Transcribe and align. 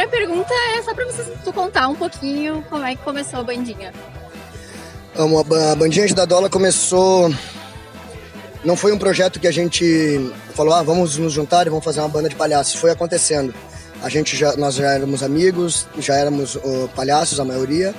primeira 0.00 0.08
pergunta 0.08 0.54
é 0.76 0.82
só 0.82 0.94
para 0.94 1.04
você 1.06 1.22
tu 1.44 1.52
contar 1.52 1.88
um 1.88 1.94
pouquinho 1.94 2.64
como 2.70 2.84
é 2.84 2.94
que 2.94 3.02
começou 3.02 3.40
a 3.40 3.42
bandinha. 3.42 3.92
A 5.14 5.74
bandinha 5.74 6.06
de 6.06 6.14
Dadola 6.14 6.48
começou. 6.48 7.32
Não 8.64 8.76
foi 8.76 8.92
um 8.92 8.98
projeto 8.98 9.40
que 9.40 9.46
a 9.46 9.50
gente 9.50 10.32
falou, 10.54 10.74
ah, 10.74 10.82
vamos 10.82 11.16
nos 11.16 11.32
juntar 11.32 11.66
e 11.66 11.70
vamos 11.70 11.84
fazer 11.84 12.00
uma 12.00 12.08
banda 12.08 12.28
de 12.28 12.36
palhaços. 12.36 12.74
Foi 12.74 12.90
acontecendo. 12.90 13.54
A 14.02 14.08
gente 14.08 14.36
já, 14.36 14.56
nós 14.56 14.76
já 14.76 14.92
éramos 14.92 15.22
amigos, 15.22 15.86
já 15.98 16.14
éramos 16.14 16.54
uh, 16.54 16.88
palhaços, 16.94 17.38
a 17.38 17.44
maioria, 17.44 17.94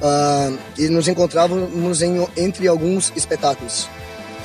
uh, 0.00 0.58
e 0.78 0.88
nos 0.88 1.08
encontrávamos 1.08 2.00
em, 2.00 2.26
entre 2.36 2.66
alguns 2.68 3.12
espetáculos. 3.14 3.88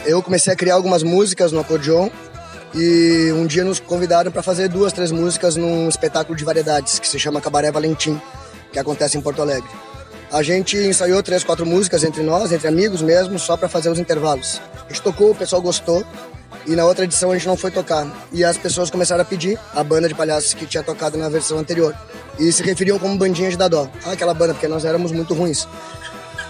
Eu 0.05 0.21
comecei 0.21 0.51
a 0.51 0.55
criar 0.55 0.75
algumas 0.75 1.03
músicas 1.03 1.51
no 1.51 1.59
acordeon 1.59 2.09
e 2.73 3.31
um 3.33 3.45
dia 3.45 3.63
nos 3.63 3.79
convidaram 3.79 4.31
para 4.31 4.43
fazer 4.43 4.67
duas, 4.67 4.93
três 4.93 5.11
músicas 5.11 5.55
num 5.55 5.87
espetáculo 5.89 6.37
de 6.37 6.43
variedades 6.43 6.99
que 6.99 7.07
se 7.07 7.17
chama 7.17 7.41
Cabaré 7.41 7.71
Valentim, 7.71 8.21
que 8.71 8.79
acontece 8.79 9.17
em 9.17 9.21
Porto 9.21 9.41
Alegre. 9.41 9.69
A 10.31 10.43
gente 10.43 10.77
ensaiou 10.77 11.23
três, 11.23 11.43
quatro 11.43 11.65
músicas 11.65 12.03
entre 12.03 12.21
nós, 12.21 12.51
entre 12.51 12.67
amigos 12.67 13.01
mesmo, 13.01 13.39
só 13.39 13.57
para 13.57 13.67
fazer 13.67 13.89
os 13.89 13.97
intervalos. 13.97 14.61
A 14.85 14.89
gente 14.89 15.01
tocou, 15.01 15.31
o 15.31 15.35
pessoal 15.35 15.61
gostou 15.61 16.05
e 16.67 16.75
na 16.75 16.85
outra 16.85 17.05
edição 17.05 17.31
a 17.31 17.33
gente 17.33 17.47
não 17.47 17.57
foi 17.57 17.71
tocar. 17.71 18.07
E 18.31 18.43
as 18.43 18.55
pessoas 18.55 18.91
começaram 18.91 19.23
a 19.23 19.25
pedir 19.25 19.59
a 19.73 19.83
banda 19.83 20.07
de 20.07 20.13
palhaços 20.13 20.53
que 20.53 20.67
tinha 20.67 20.83
tocado 20.83 21.17
na 21.17 21.29
versão 21.29 21.57
anterior. 21.57 21.95
E 22.37 22.51
se 22.51 22.61
referiam 22.61 22.99
como 22.99 23.17
bandinha 23.17 23.49
de 23.49 23.57
Dadó. 23.57 23.89
Ah, 24.05 24.11
aquela 24.11 24.33
banda, 24.35 24.53
porque 24.53 24.67
nós 24.67 24.85
éramos 24.85 25.11
muito 25.11 25.33
ruins. 25.33 25.67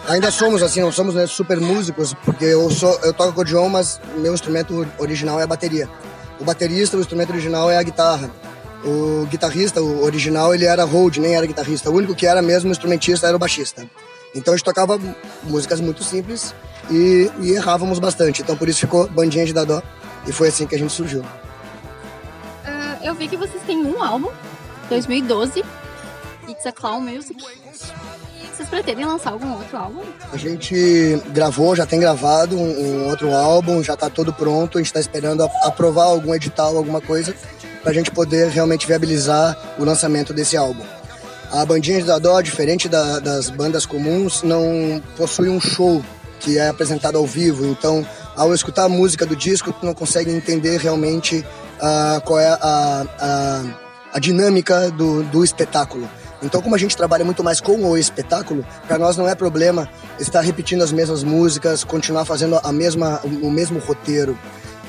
Ainda 0.09 0.29
somos 0.31 0.61
assim, 0.61 0.81
não 0.81 0.91
somos 0.91 1.15
né, 1.15 1.25
super 1.27 1.61
músicos, 1.61 2.13
porque 2.25 2.45
eu, 2.45 2.69
sou, 2.69 2.99
eu 3.03 3.13
toco 3.13 3.29
acordeon, 3.29 3.69
mas 3.69 4.01
meu 4.17 4.33
instrumento 4.33 4.85
original 4.97 5.39
é 5.39 5.43
a 5.43 5.47
bateria. 5.47 5.87
O 6.39 6.43
baterista, 6.43 6.97
o 6.97 6.99
instrumento 6.99 7.31
original 7.31 7.69
é 7.69 7.77
a 7.77 7.83
guitarra. 7.83 8.31
O 8.83 9.25
guitarrista, 9.25 9.81
o 9.81 10.03
original, 10.03 10.55
ele 10.55 10.65
era 10.65 10.85
hold, 10.85 11.17
nem 11.17 11.35
era 11.35 11.45
guitarrista. 11.45 11.89
O 11.89 11.93
único 11.93 12.15
que 12.15 12.25
era 12.25 12.41
mesmo 12.41 12.71
instrumentista 12.71 13.27
era 13.27 13.35
o 13.35 13.39
baixista. 13.39 13.85
Então 14.33 14.53
a 14.53 14.57
gente 14.57 14.65
tocava 14.65 14.99
músicas 15.43 15.81
muito 15.81 16.03
simples 16.03 16.53
e, 16.89 17.29
e 17.41 17.51
errávamos 17.51 17.99
bastante. 17.99 18.41
Então 18.41 18.55
por 18.55 18.69
isso 18.69 18.79
ficou 18.79 19.07
Bandinha 19.07 19.45
de 19.45 19.53
Dadó 19.53 19.81
e 20.27 20.31
foi 20.31 20.47
assim 20.47 20.65
que 20.65 20.75
a 20.75 20.77
gente 20.77 20.93
surgiu. 20.93 21.21
Uh, 21.21 23.03
eu 23.03 23.13
vi 23.15 23.27
que 23.27 23.35
vocês 23.35 23.61
têm 23.63 23.77
um 23.77 24.01
álbum, 24.01 24.29
2012, 24.89 25.63
It's 26.47 26.65
a 26.65 26.71
Clown 26.71 27.01
Music. 27.01 27.43
Vocês 28.59 28.67
pretendem 28.67 29.05
lançar 29.05 29.31
algum 29.31 29.53
outro 29.53 29.77
álbum? 29.77 30.01
A 30.33 30.35
gente 30.35 31.23
gravou, 31.29 31.73
já 31.77 31.85
tem 31.85 31.97
gravado 31.97 32.57
um, 32.57 32.61
um 32.61 33.07
outro 33.07 33.33
álbum, 33.33 33.81
já 33.81 33.93
está 33.93 34.09
todo 34.09 34.33
pronto. 34.33 34.77
A 34.77 34.81
gente 34.81 34.87
está 34.87 34.99
esperando 34.99 35.43
aprovar 35.63 36.07
algum 36.07 36.35
edital, 36.35 36.75
alguma 36.75 36.99
coisa, 36.99 37.33
para 37.81 37.91
a 37.91 37.93
gente 37.93 38.11
poder 38.11 38.49
realmente 38.49 38.85
viabilizar 38.85 39.57
o 39.79 39.85
lançamento 39.85 40.33
desse 40.33 40.57
álbum. 40.57 40.83
A 41.53 41.63
bandinha 41.63 41.99
de 41.99 42.03
Dadó, 42.07 42.41
diferente 42.41 42.89
da, 42.89 43.19
das 43.19 43.49
bandas 43.49 43.85
comuns, 43.85 44.43
não 44.43 45.01
possui 45.15 45.47
um 45.47 45.61
show 45.61 46.03
que 46.41 46.57
é 46.57 46.67
apresentado 46.67 47.17
ao 47.17 47.25
vivo. 47.25 47.65
Então, 47.65 48.05
ao 48.35 48.53
escutar 48.53 48.83
a 48.83 48.89
música 48.89 49.25
do 49.25 49.37
disco, 49.37 49.71
tu 49.71 49.85
não 49.85 49.93
consegue 49.93 50.31
entender 50.31 50.81
realmente 50.81 51.45
uh, 51.77 52.19
qual 52.25 52.37
é 52.37 52.49
a, 52.49 53.05
a, 53.19 53.63
a 54.15 54.19
dinâmica 54.19 54.91
do, 54.91 55.23
do 55.23 55.45
espetáculo. 55.45 56.09
Então, 56.41 56.61
como 56.61 56.75
a 56.75 56.77
gente 56.77 56.95
trabalha 56.95 57.25
muito 57.25 57.43
mais 57.43 57.59
com 57.59 57.83
o 57.83 57.97
espetáculo, 57.97 58.65
para 58.87 58.97
nós 58.97 59.17
não 59.17 59.27
é 59.27 59.35
problema 59.35 59.89
estar 60.19 60.41
repetindo 60.41 60.81
as 60.81 60.91
mesmas 60.91 61.23
músicas, 61.23 61.83
continuar 61.83 62.25
fazendo 62.25 62.59
a 62.63 62.71
mesma, 62.71 63.19
o 63.23 63.51
mesmo 63.51 63.79
roteiro. 63.79 64.37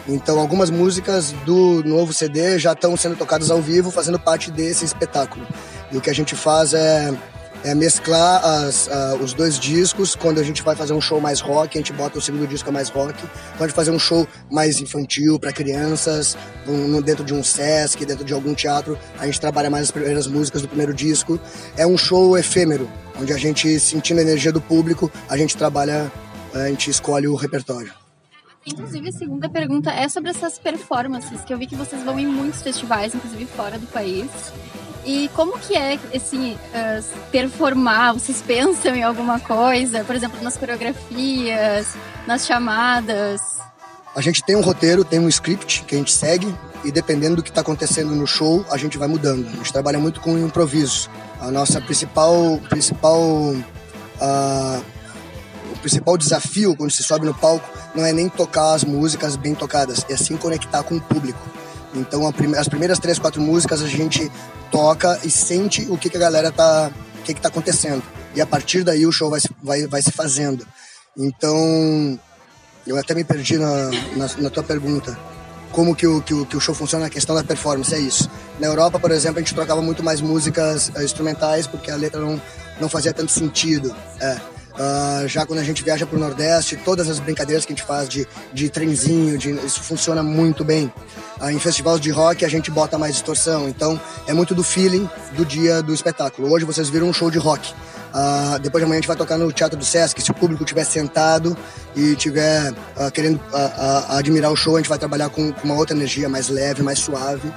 Então, 0.09 0.39
algumas 0.39 0.71
músicas 0.71 1.33
do 1.45 1.83
novo 1.85 2.13
CD 2.13 2.59
já 2.59 2.73
estão 2.73 2.97
sendo 2.97 3.17
tocadas 3.17 3.51
ao 3.51 3.61
vivo, 3.61 3.91
fazendo 3.91 4.19
parte 4.19 4.51
desse 4.51 4.85
espetáculo. 4.85 5.47
E 5.91 5.97
o 5.97 6.01
que 6.01 6.11
a 6.11 6.15
gente 6.15 6.35
faz 6.37 6.73
é 6.73 7.13
é 7.65 7.75
mesclar 7.75 8.45
as, 8.45 8.87
uh, 8.87 9.23
os 9.23 9.33
dois 9.33 9.59
discos. 9.59 10.15
Quando 10.15 10.41
a 10.41 10.43
gente 10.43 10.63
vai 10.63 10.75
fazer 10.75 10.93
um 10.93 11.01
show 11.01 11.21
mais 11.21 11.41
rock, 11.41 11.77
a 11.77 11.81
gente 11.81 11.93
bota 11.93 12.19
o 12.19 12.23
segundo 12.23 12.47
disco 12.47 12.73
mais 12.73 12.89
rock. 12.89 13.15
Gente 13.59 13.73
fazer 13.73 13.91
um 13.91 13.99
show 13.99 14.27
mais 14.51 14.81
infantil 14.81 15.39
para 15.39 15.53
crianças, 15.53 16.37
um, 16.67 17.01
dentro 17.01 17.25
de 17.25 17.35
um 17.35 17.43
Sesc, 17.43 18.05
dentro 18.05 18.25
de 18.25 18.33
algum 18.33 18.55
teatro, 18.55 18.99
a 19.19 19.27
gente 19.27 19.41
trabalha 19.41 19.69
mais 19.69 19.85
as 19.85 19.91
primeiras 19.91 20.27
músicas 20.27 20.63
do 20.63 20.69
primeiro 20.69 20.95
disco. 20.95 21.39
É 21.77 21.87
um 21.87 21.99
show 21.99 22.37
efêmero, 22.39 22.91
onde 23.21 23.33
a 23.33 23.37
gente, 23.37 23.79
sentindo 23.79 24.19
a 24.19 24.23
energia 24.23 24.53
do 24.53 24.61
público, 24.61 25.11
a 25.29 25.37
gente 25.37 25.57
trabalha, 25.57 26.11
a 26.55 26.69
gente 26.69 26.91
escolhe 26.91 27.29
o 27.29 27.35
repertório. 27.35 28.00
Inclusive, 28.67 29.09
a 29.09 29.13
segunda 29.13 29.49
pergunta 29.49 29.91
é 29.91 30.09
sobre 30.09 30.31
essas 30.31 30.59
performances, 30.59 31.43
que 31.43 31.53
eu 31.53 31.59
vi 31.59 31.67
que 31.67 31.75
vocês 31.75 32.03
vão 32.03 32.19
em 32.19 32.27
muitos 32.27 32.63
festivais, 32.63 33.15
inclusive 33.15 33.47
fora 33.47 33.79
do 33.79 33.87
país. 33.87 34.31
E 35.05 35.31
como 35.35 35.59
que 35.59 35.75
é, 35.75 35.99
assim, 36.15 36.53
uh, 36.53 37.19
performar? 37.31 38.13
Vocês 38.13 38.43
pensam 38.43 38.95
em 38.95 39.03
alguma 39.03 39.41
coisa? 39.41 40.05
Por 40.05 40.15
exemplo, 40.15 40.43
nas 40.43 40.59
coreografias, 40.59 41.97
nas 42.27 42.47
chamadas? 42.47 43.41
A 44.15 44.21
gente 44.21 44.43
tem 44.45 44.57
um 44.57 44.61
roteiro, 44.61 45.05
tem 45.05 45.19
um 45.19 45.29
script 45.29 45.85
que 45.85 45.95
a 45.95 45.99
gente 45.99 46.13
segue 46.13 46.55
e 46.85 46.91
dependendo 46.91 47.37
do 47.37 47.43
que 47.43 47.49
está 47.49 47.61
acontecendo 47.61 48.15
no 48.15 48.27
show, 48.27 48.65
a 48.71 48.77
gente 48.77 48.99
vai 48.99 49.09
mudando. 49.09 49.47
A 49.47 49.57
gente 49.57 49.73
trabalha 49.73 49.99
muito 49.99 50.21
com 50.21 50.37
improviso. 50.37 51.09
A 51.41 51.51
nossa 51.51 51.81
principal, 51.81 52.61
principal, 52.69 53.21
uh, 53.23 54.85
principal 55.81 56.17
desafio 56.17 56.77
quando 56.77 56.91
se 56.91 57.03
sobe 57.03 57.27
no 57.27 57.35
palco 57.35 57.69
não 57.95 58.05
é 58.05 58.13
nem 58.13 58.29
tocar 58.29 58.75
as 58.75 58.85
músicas 58.85 59.37
bem 59.37 59.55
tocadas, 59.55 60.05
é 60.09 60.17
sim 60.17 60.37
conectar 60.37 60.83
com 60.83 60.97
o 60.97 61.01
público. 61.01 61.41
Então 61.95 62.23
as 62.59 62.69
primeiras 62.69 62.99
três, 62.99 63.19
quatro 63.19 63.41
músicas 63.41 63.83
a 63.83 63.89
gente 63.89 64.31
toca 64.71 65.19
e 65.25 65.31
sente 65.31 65.87
o 65.91 65.99
que, 65.99 66.09
que 66.09 66.17
a 66.17 66.21
galera 66.21 66.53
tá. 66.53 66.91
o 67.19 67.23
que, 67.23 67.35
que 67.35 67.41
tá 67.41 67.49
acontecendo. 67.49 68.03
E 68.35 68.41
a 68.41 68.47
partir 68.47 68.85
daí 68.85 69.05
o 69.07 69.13
show 69.13 69.29
vai, 69.29 69.41
vai, 69.63 69.87
vai 69.87 70.03
se 70.03 70.13
fazendo. 70.13 70.67
Então, 71.17 72.19
eu 72.87 72.97
até 72.97 73.15
me 73.15 73.25
perdi 73.25 73.59
na, 73.59 73.91
na, 74.17 74.31
na 74.39 74.51
tua 74.51 74.63
pergunta. 74.63 75.19
Como 75.73 75.95
que 75.95 76.07
o, 76.07 76.21
que, 76.21 76.35
o, 76.35 76.47
que 76.47 76.57
o 76.57 76.61
show 76.61 76.75
funciona 76.75 77.05
na 77.05 77.11
questão 77.11 77.35
da 77.35 77.45
performance, 77.45 77.95
é 77.95 77.99
isso. 77.99 78.29
Na 78.59 78.67
Europa, 78.67 78.99
por 78.99 79.11
exemplo, 79.11 79.39
a 79.39 79.41
gente 79.41 79.55
trocava 79.55 79.81
muito 79.81 80.03
mais 80.03 80.21
músicas 80.21 80.91
uh, 80.97 81.03
instrumentais 81.03 81.67
porque 81.67 81.91
a 81.91 81.97
letra 81.97 82.21
não, 82.21 82.41
não 82.81 82.89
fazia 82.89 83.13
tanto 83.13 83.31
sentido. 83.31 83.95
É. 84.21 84.41
Uh, 84.81 85.29
já 85.29 85.45
quando 85.45 85.59
a 85.59 85.63
gente 85.63 85.85
viaja 85.85 86.07
para 86.07 86.17
o 86.17 86.19
Nordeste, 86.19 86.75
todas 86.75 87.07
as 87.11 87.19
brincadeiras 87.19 87.67
que 87.67 87.73
a 87.75 87.77
gente 87.77 87.87
faz 87.87 88.09
de, 88.09 88.27
de 88.51 88.71
trenzinho, 88.71 89.37
de, 89.37 89.51
isso 89.67 89.83
funciona 89.83 90.23
muito 90.23 90.65
bem. 90.65 90.91
Uh, 91.39 91.51
em 91.51 91.59
festivais 91.59 92.01
de 92.01 92.11
rock 92.11 92.47
a 92.47 92.49
gente 92.49 92.71
bota 92.71 92.97
mais 92.97 93.13
distorção, 93.13 93.69
então 93.69 94.01
é 94.27 94.33
muito 94.33 94.55
do 94.55 94.65
feeling 94.65 95.07
do 95.33 95.45
dia 95.45 95.83
do 95.83 95.93
espetáculo. 95.93 96.51
Hoje 96.51 96.65
vocês 96.65 96.89
viram 96.89 97.11
um 97.11 97.13
show 97.13 97.31
de 97.31 97.37
rock. 97.37 97.75
Uh, 97.75 98.59
depois 98.61 98.81
de 98.81 98.87
amanhã 98.87 99.01
a 99.01 99.01
gente 99.03 99.09
vai 99.09 99.17
tocar 99.19 99.37
no 99.37 99.53
Teatro 99.53 99.79
do 99.79 99.85
Sesc. 99.85 100.23
Se 100.23 100.31
o 100.31 100.35
público 100.35 100.63
estiver 100.63 100.85
sentado 100.85 101.55
e 101.95 102.13
estiver 102.13 102.73
querendo 103.13 103.39
admirar 104.09 104.51
o 104.51 104.57
show, 104.57 104.77
a 104.77 104.79
gente 104.79 104.89
vai 104.89 104.99
trabalhar 104.99 105.29
com, 105.29 105.53
com, 105.53 105.65
uma 105.65 105.75
outra 105.75 105.95
energia 105.95 106.27
mais 106.27 106.49
leve, 106.49 106.83
mais 106.83 107.01
suave, 107.01 107.53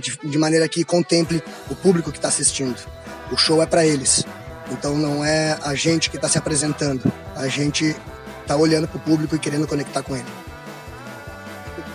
de, 0.00 0.16
de 0.30 0.38
maneira 0.38 0.68
que 0.68 0.84
contemple 0.84 1.42
o 1.68 1.74
público 1.74 2.12
que 2.12 2.18
está 2.18 2.28
assistindo. 2.28 2.76
O 3.32 3.36
show 3.36 3.60
é 3.60 3.66
para 3.66 3.84
eles. 3.84 4.24
Então 4.70 4.96
não 4.96 5.24
é 5.24 5.58
a 5.62 5.74
gente 5.74 6.10
que 6.10 6.16
está 6.16 6.28
se 6.28 6.38
apresentando, 6.38 7.12
a 7.34 7.48
gente 7.48 7.96
está 8.42 8.56
olhando 8.56 8.88
para 8.88 8.96
o 8.96 9.00
público 9.00 9.34
e 9.36 9.38
querendo 9.38 9.66
conectar 9.66 10.02
com 10.02 10.14
ele. 10.14 10.26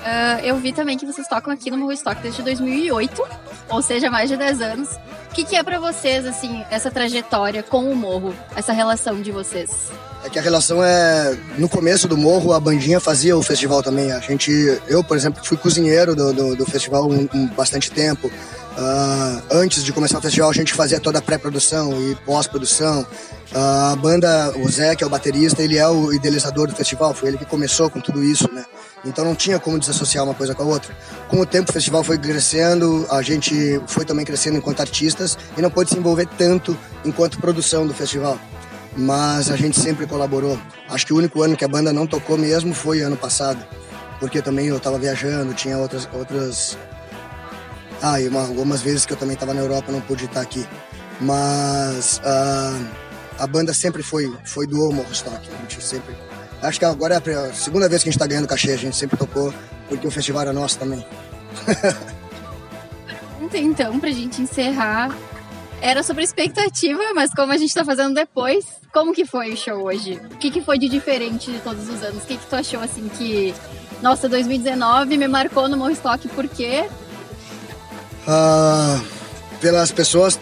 Uh, 0.06 0.40
eu 0.44 0.56
vi 0.58 0.72
também 0.72 0.98
que 0.98 1.06
vocês 1.06 1.28
tocam 1.28 1.52
aqui 1.52 1.72
no 1.72 1.78
Morro 1.78 1.92
Stock 1.94 2.22
desde 2.22 2.44
2008, 2.44 3.24
ou 3.70 3.82
seja, 3.82 4.12
mais 4.12 4.30
de 4.30 4.38
10 4.38 4.62
anos. 4.62 4.90
O 5.32 5.34
que, 5.34 5.44
que 5.44 5.56
é 5.56 5.64
para 5.64 5.80
vocês, 5.80 6.26
assim, 6.26 6.64
essa 6.70 6.92
trajetória 6.92 7.64
com 7.64 7.92
o 7.92 7.96
Morro, 7.96 8.34
essa 8.56 8.72
relação 8.72 9.20
de 9.20 9.32
vocês? 9.32 9.92
É 10.24 10.30
que 10.30 10.40
a 10.40 10.42
relação 10.42 10.84
é. 10.84 11.38
No 11.58 11.70
começo 11.70 12.08
do 12.08 12.18
morro, 12.18 12.52
a 12.52 12.60
bandinha 12.60 13.00
fazia 13.00 13.38
o 13.38 13.44
festival 13.44 13.84
também. 13.84 14.12
A 14.12 14.20
gente. 14.20 14.52
Eu, 14.88 15.04
por 15.04 15.16
exemplo, 15.16 15.44
fui 15.44 15.56
cozinheiro 15.56 16.16
do, 16.16 16.34
do, 16.34 16.56
do 16.56 16.66
festival 16.66 17.08
um, 17.08 17.30
um, 17.32 17.48
bastante 17.50 17.92
tempo. 17.92 18.32
Uh, 18.78 19.42
antes 19.52 19.86
de 19.86 19.94
começar 19.94 20.18
o 20.18 20.22
festival, 20.22 20.50
a 20.50 20.54
gente 20.54 20.74
fazia 20.74 21.00
toda 21.00 21.20
a 21.20 21.22
pré-produção 21.22 21.94
e 22.02 22.14
pós-produção. 22.26 23.08
Uh, 23.54 23.94
a 23.94 23.96
banda, 23.96 24.54
o 24.58 24.70
Zé, 24.70 24.96
que 24.98 25.04
é 25.04 25.08
o 25.08 25.10
baterista, 25.10 25.64
ele 25.64 25.78
é 25.78 25.88
o 25.88 26.12
idealizador 26.12 26.68
do 26.68 26.76
festival, 26.76 27.14
foi 27.14 27.30
ele 27.30 27.38
que 27.38 27.46
começou 27.46 27.90
com 27.90 28.02
tudo 28.02 28.22
isso, 28.22 28.52
né? 28.52 28.66
Então 29.06 29.24
não 29.24 29.34
tinha 29.34 29.60
como 29.60 29.80
desassociar 29.80 30.26
uma 30.26 30.34
coisa 30.34 30.54
com 30.54 30.64
a 30.64 30.66
outra. 30.66 30.94
Com 31.30 31.40
o 31.40 31.46
tempo, 31.46 31.70
o 31.70 31.74
festival 31.74 32.04
foi 32.04 32.18
crescendo, 32.18 33.08
a 33.10 33.22
gente 33.22 33.80
foi 33.88 34.04
também 34.04 34.26
crescendo 34.26 34.58
enquanto 34.58 34.82
artistas 34.82 35.38
e 35.58 35.62
não 35.62 35.70
pôde 35.70 35.92
se 35.92 35.98
envolver 35.98 36.28
tanto 36.38 36.78
enquanto 37.06 37.40
produção 37.40 37.88
do 37.88 37.94
festival. 37.94 38.38
Mas 38.98 39.50
a 39.50 39.56
gente 39.56 39.80
sempre 39.80 40.06
colaborou. 40.06 40.60
Acho 40.90 41.06
que 41.06 41.14
o 41.14 41.18
único 41.18 41.42
ano 41.42 41.56
que 41.56 41.64
a 41.64 41.68
banda 41.68 41.94
não 41.94 42.06
tocou 42.06 42.38
mesmo 42.38 42.74
foi 42.74 43.02
ano 43.02 43.16
passado, 43.16 43.64
porque 44.20 44.42
também 44.42 44.68
eu 44.68 44.78
estava 44.78 44.98
viajando, 44.98 45.54
tinha 45.54 45.78
outras, 45.78 46.10
outras 46.12 46.78
ah, 48.08 48.22
e 48.22 48.28
uma, 48.28 48.42
algumas 48.42 48.84
vezes 48.84 49.04
que 49.04 49.14
eu 49.14 49.18
também 49.18 49.34
estava 49.34 49.52
na 49.52 49.62
Europa 49.62 49.92
não 49.92 50.00
pude 50.00 50.26
estar 50.26 50.40
aqui. 50.40 50.64
Mas 51.20 52.20
uh, 52.20 52.88
a 53.40 53.48
banda 53.48 53.74
sempre 53.74 54.04
foi, 54.04 54.32
foi 54.44 54.68
do 54.68 54.92
Morro 54.92 55.12
Stock. 55.12 55.36
A 55.36 55.62
gente 55.62 55.84
sempre. 55.84 56.16
Acho 56.62 56.78
que 56.78 56.86
agora 56.86 57.16
é 57.16 57.34
a 57.34 57.52
segunda 57.52 57.90
vez 57.90 58.04
que 58.04 58.10
a 58.10 58.12
gente 58.12 58.18
está 58.18 58.28
ganhando 58.28 58.48
cachê. 58.48 58.74
A 58.74 58.78
gente 58.78 58.96
sempre 58.96 59.18
tocou 59.18 59.52
porque 59.90 60.06
o 60.06 60.12
festival 60.12 60.44
era 60.44 60.54
nosso 60.54 60.78
também. 60.78 61.04
pergunta, 63.08 63.58
então, 63.58 64.00
pra 64.00 64.12
gente 64.12 64.40
encerrar, 64.40 65.18
era 65.82 66.04
sobre 66.04 66.24
expectativa, 66.24 67.02
mas 67.16 67.34
como 67.34 67.54
a 67.54 67.58
gente 67.58 67.74
tá 67.74 67.84
fazendo 67.84 68.14
depois, 68.14 68.66
como 68.94 69.14
que 69.14 69.26
foi 69.26 69.52
o 69.52 69.58
show 69.58 69.84
hoje? 69.84 70.22
O 70.32 70.38
que, 70.38 70.52
que 70.52 70.62
foi 70.62 70.78
de 70.78 70.88
diferente 70.88 71.52
de 71.52 71.58
todos 71.58 71.90
os 71.90 72.04
anos? 72.04 72.24
O 72.24 72.28
que, 72.28 72.38
que 72.38 72.46
tu 72.46 72.56
achou, 72.56 72.82
assim, 72.82 73.10
que... 73.18 73.52
Nossa, 74.00 74.30
2019 74.30 75.18
me 75.18 75.28
marcou 75.28 75.68
no 75.68 75.76
Morristock, 75.76 76.28
por 76.28 76.48
quê? 76.48 76.88
Uh, 78.28 79.06
pelas 79.62 79.92
pessoas 79.92 80.40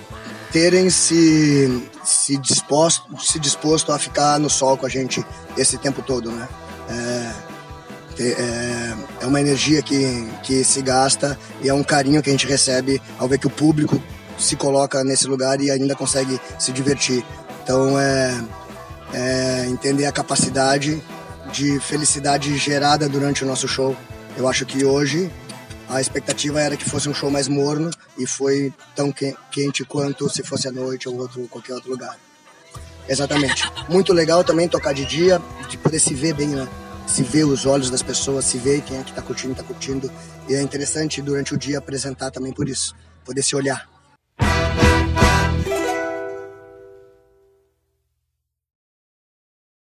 terem 0.51 0.89
se, 0.89 1.89
se, 2.03 2.37
disposto, 2.37 3.03
se 3.19 3.39
disposto 3.39 3.91
a 3.91 3.99
ficar 3.99 4.39
no 4.39 4.49
sol 4.49 4.77
com 4.77 4.85
a 4.85 4.89
gente 4.89 5.25
esse 5.57 5.77
tempo 5.77 6.01
todo, 6.01 6.31
né? 6.31 6.47
É, 6.89 7.53
é, 8.19 8.93
é 9.21 9.25
uma 9.25 9.41
energia 9.41 9.81
que, 9.81 10.29
que 10.43 10.63
se 10.63 10.81
gasta 10.81 11.37
e 11.61 11.69
é 11.69 11.73
um 11.73 11.83
carinho 11.83 12.21
que 12.21 12.29
a 12.29 12.31
gente 12.31 12.45
recebe 12.45 13.01
ao 13.17 13.27
ver 13.27 13.39
que 13.39 13.47
o 13.47 13.49
público 13.49 14.01
se 14.37 14.55
coloca 14.55 15.03
nesse 15.03 15.27
lugar 15.27 15.59
e 15.61 15.71
ainda 15.71 15.95
consegue 15.95 16.39
se 16.59 16.71
divertir. 16.71 17.25
Então 17.63 17.99
é, 17.99 18.43
é 19.13 19.65
entender 19.67 20.05
a 20.05 20.11
capacidade 20.11 21.01
de 21.51 21.79
felicidade 21.79 22.55
gerada 22.57 23.09
durante 23.09 23.43
o 23.43 23.47
nosso 23.47 23.67
show. 23.67 23.95
Eu 24.37 24.47
acho 24.47 24.65
que 24.65 24.85
hoje 24.85 25.31
a 25.89 25.99
expectativa 25.99 26.61
era 26.61 26.77
que 26.77 26.89
fosse 26.89 27.09
um 27.09 27.13
show 27.13 27.29
mais 27.29 27.47
morno 27.47 27.89
e 28.17 28.25
foi 28.25 28.73
tão 28.95 29.11
quente 29.11 29.83
quanto 29.85 30.29
se 30.29 30.43
fosse 30.43 30.67
à 30.67 30.71
noite 30.71 31.07
ou 31.07 31.17
outro, 31.17 31.47
qualquer 31.47 31.73
outro 31.73 31.89
lugar. 31.91 32.17
Exatamente. 33.07 33.69
Muito 33.89 34.13
legal 34.13 34.43
também 34.43 34.67
tocar 34.67 34.93
de 34.93 35.05
dia, 35.05 35.41
de 35.69 35.77
poder 35.77 35.99
se 35.99 36.13
ver 36.13 36.33
bem, 36.33 36.47
né? 36.47 36.67
Se 37.05 37.21
ver 37.21 37.43
os 37.43 37.65
olhos 37.65 37.89
das 37.89 38.01
pessoas, 38.01 38.45
se 38.45 38.57
ver 38.57 38.81
quem 38.81 38.97
é 38.97 39.03
que 39.03 39.11
tá 39.11 39.21
curtindo, 39.21 39.55
tá 39.55 39.63
curtindo. 39.63 40.11
E 40.47 40.55
é 40.55 40.61
interessante 40.61 41.21
durante 41.21 41.53
o 41.53 41.57
dia 41.57 41.77
apresentar 41.77 42.31
também 42.31 42.53
por 42.53 42.67
isso, 42.69 42.95
poder 43.25 43.43
se 43.43 43.55
olhar. 43.55 43.92